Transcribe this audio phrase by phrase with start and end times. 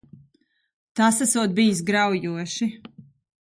[0.99, 2.71] Tas esot bijis graujoši.